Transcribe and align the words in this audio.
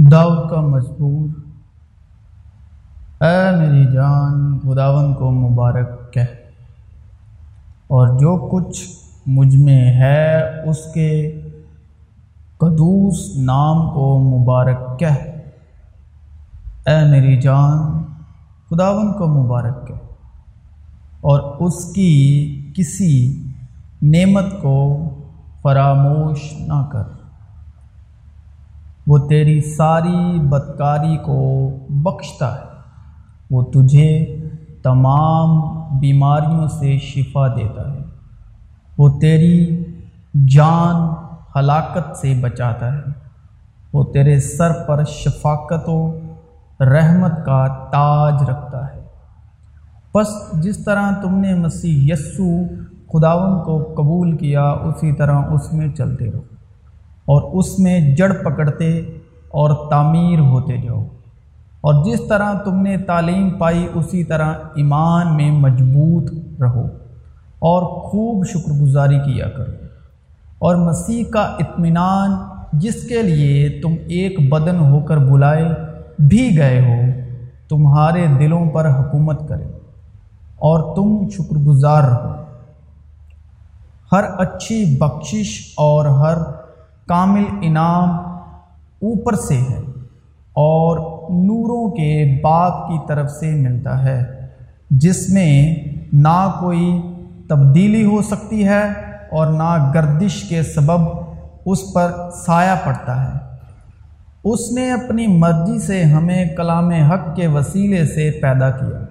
داؤد 0.00 0.50
کا 0.50 0.60
مجبور 0.60 1.28
اے 3.24 3.56
میری 3.56 3.92
جان 3.92 4.58
خداون 4.58 5.14
کو 5.14 5.30
مبارک 5.30 6.12
کہہ۔ 6.12 6.24
اور 7.88 8.08
جو 8.08 8.48
کچھ 8.52 8.88
مجھ 9.26 9.56
میں 9.56 9.92
ہے، 9.92 10.38
اس 10.68 10.92
کے 10.94 11.40
قدوس 12.56 13.36
نام 13.36 13.90
کو 13.90 14.18
مبارک 14.18 14.98
کہہ۔ 14.98 15.16
اے 16.86 17.10
میری 17.10 17.40
جان 17.40 18.02
خداون 18.70 19.12
کو 19.12 19.26
مبارک 19.26 19.88
کہہ۔ 19.88 19.94
اور 21.20 21.40
اس 21.58 21.92
کی 21.92 22.72
کسی 22.76 23.42
نعمت 24.02 24.44
کو 24.62 25.08
فراموش 25.62 26.38
نہ 26.60 26.88
کر۔ 26.92 27.19
وہ 29.10 29.18
تیری 29.18 29.60
ساری 29.60 30.40
بدکاری 30.40 31.16
کو 31.16 31.70
بخشتا 31.88 32.54
ہے۔ 32.54 32.64
وہ 33.50 33.62
تجھے 33.62 34.36
تمام 34.82 35.60
بیماریوں 35.98 36.68
سے 36.68 36.98
شفا 36.98 37.46
دیتا 37.48 37.94
ہے۔ 37.94 37.98
وہ 38.98 39.20
تیری 39.20 39.84
جان 40.48 41.14
ہلاکت 41.58 42.16
سے 42.16 42.34
بچاتا 42.40 42.92
ہے۔ 42.92 43.00
وہ 43.92 44.04
تیرے 44.04 44.40
سر 44.40 44.72
پر 44.86 45.04
شفاقت 45.04 45.88
و 45.88 46.18
رحمت 46.80 47.32
کا 47.46 47.66
تاج 47.92 48.50
رکھتا 48.50 48.86
ہے۔ 48.86 49.00
بس 50.14 50.28
جس 50.52 50.84
طرح 50.84 51.12
تم 51.22 51.38
نے 51.38 51.54
مسیح 51.54 52.12
یسو 52.12 52.62
خداون 53.12 53.64
کو 53.64 53.94
قبول 53.96 54.36
کیا، 54.36 54.62
اسی 54.62 55.12
طرح 55.12 55.36
اس 55.36 55.72
میں 55.72 55.88
چلتے 55.88 56.32
رہو۔ 56.32 56.59
اور 57.30 57.42
اس 57.52 57.78
میں 57.78 58.16
جڑ 58.16 58.32
پکڑتے 58.32 58.98
اور 59.48 59.90
تعمیر 59.90 60.38
ہوتے 60.38 60.76
جاؤ۔ 60.76 61.04
اور 61.80 62.04
جس 62.04 62.20
طرح 62.28 62.52
تم 62.52 62.82
نے 62.82 62.96
تعلیم 62.96 63.50
پائی، 63.50 63.88
اسی 63.94 64.24
طرح 64.24 64.54
ایمان 64.74 65.36
میں 65.36 65.50
مضبوط 65.50 66.32
رہو 66.60 66.86
اور 67.58 67.82
خوب 67.82 68.46
شکر 68.46 68.72
گزاری 68.72 69.18
کیا 69.18 69.48
کرو۔ 69.48 69.72
اور 70.58 70.76
مسیح 70.76 71.24
کا 71.24 71.40
اطمینان، 71.40 72.30
جس 72.72 73.02
کے 73.02 73.22
لیے 73.22 73.80
تم 73.82 73.92
ایک 74.06 74.50
بدن 74.50 74.78
ہو 74.78 75.00
کر 75.00 75.16
بلائے، 75.16 75.68
بھی 76.18 76.58
گئے 76.58 76.80
ہو، 76.80 77.20
تمہارے 77.68 78.26
دلوں 78.40 78.70
پر 78.70 78.90
حکومت 78.90 79.48
کرے 79.48 79.64
اور 80.56 80.96
تم 80.96 81.28
شکر 81.28 81.56
گزار 81.56 82.02
رہو۔ 82.02 82.32
ہر 84.12 84.24
اچھی 84.38 84.96
بخشش 84.98 85.72
اور 85.76 86.06
ہر 86.06 86.59
کامل 87.10 87.44
انعام 87.62 88.08
اوپر 89.02 89.34
سے 89.34 89.56
ہے 89.56 89.78
اور 90.56 90.98
نوروں 91.30 91.90
کے 91.90 92.40
باپ 92.42 92.88
کی 92.88 92.98
طرف 93.08 93.30
سے 93.30 93.50
ملتا 93.54 94.02
ہے، 94.04 94.18
جس 94.90 95.28
میں 95.30 95.74
نہ 96.12 96.38
کوئی 96.60 97.00
تبدیلی 97.48 98.04
ہو 98.04 98.20
سکتی 98.22 98.66
ہے 98.68 98.82
اور 99.30 99.46
نہ 99.46 99.92
گردش 99.94 100.42
کے 100.48 100.62
سبب 100.62 101.00
اس 101.66 101.78
پر 101.94 102.12
سایہ 102.36 102.74
پڑتا 102.84 103.16
ہے۔ 103.24 103.38
اس 104.44 104.72
نے 104.72 104.90
اپنی 104.90 105.26
مرضی 105.26 105.78
سے 105.78 106.02
ہمیں 106.04 106.44
کلام 106.56 106.90
حق 106.90 107.36
کے 107.36 107.46
وسیلے 107.46 108.04
سے 108.06 108.30
پیدا 108.42 108.70
کیا، 108.70 109.04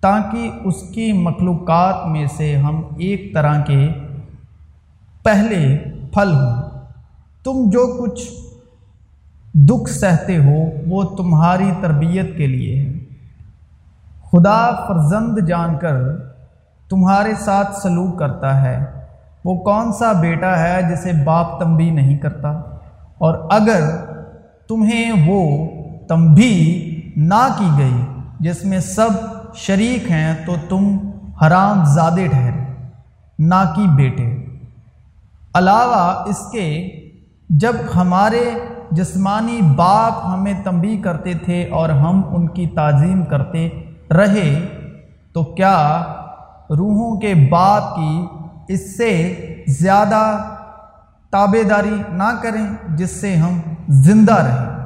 تاکہ 0.00 0.50
اس 0.64 0.82
کی 0.94 1.12
مخلوقات 1.12 2.06
میں 2.06 2.26
سے 2.36 2.56
ہم 2.56 2.82
ایک 2.96 3.34
طرح 3.34 3.60
کے 3.60 3.88
پہلے 5.22 5.62
پھل 6.12 6.32
ہوں۔ 6.32 6.71
تم 7.44 7.70
جو 7.70 8.02
کچھ 8.02 8.30
دکھ 9.54 9.90
سہتے 9.90 10.38
ہو، 10.38 10.70
وہ 10.86 11.16
تمہاری 11.16 11.70
تربیت 11.80 12.36
کے 12.36 12.46
لیے 12.46 12.84
ہے۔ 12.84 12.92
خدا 14.30 14.86
فرزند 14.86 15.46
جان 15.46 15.76
کر 15.78 15.94
تمہارے 16.88 17.34
ساتھ 17.40 17.76
سلوک 17.76 18.18
کرتا 18.18 18.62
ہے۔ 18.62 18.84
وہ 19.44 19.54
کون 19.54 19.92
سا 19.92 20.12
بیٹا 20.12 20.58
ہے 20.58 20.82
جسے 20.82 21.12
باپ 21.24 21.60
تمبی 21.60 21.90
نہیں 21.90 22.18
کرتا؟ 22.18 22.48
اور 23.18 23.48
اگر 23.50 23.96
تمہیں 24.68 25.12
وہ 25.26 25.68
تمبی 26.08 26.88
نہ 27.16 27.48
کی 27.58 27.68
گئی 27.78 28.04
جس 28.40 28.64
میں 28.64 28.78
سب 28.78 29.08
شریک 29.54 30.10
ہیں، 30.10 30.34
تو 30.46 30.54
تم 30.68 30.96
حرام 31.46 31.84
زادے 31.84 32.26
ٹھہرے 32.26 32.72
نہ 33.38 33.72
کی 33.76 33.86
بیٹے۔ 33.94 34.46
علاوہ 35.54 36.24
اس 36.26 36.38
کے 36.52 36.98
جب 37.60 37.76
ہمارے 37.96 38.50
جسمانی 38.90 39.60
باپ 39.76 40.12
ہمیں 40.26 40.52
تنبی 40.64 40.96
کرتے 40.96 41.34
تھے 41.34 41.68
اور 41.70 41.88
ہم 41.88 42.22
ان 42.34 42.46
کی 42.48 42.66
تعظیم 42.66 43.24
کرتے 43.24 43.68
رہے، 44.10 44.66
تو 45.32 45.44
کیا 45.44 46.02
روحوں 46.70 47.20
کے 47.20 47.34
باپ 47.50 47.96
کی 47.96 48.26
اس 48.68 48.96
سے 48.96 49.12
زیادہ 49.68 50.22
تابے 51.30 51.62
داری 51.62 52.02
نہ 52.12 52.30
کریں 52.42 52.66
جس 52.96 53.10
سے 53.10 53.34
ہم 53.36 53.60
زندہ 53.88 54.34
رہیں؟ 54.34 54.81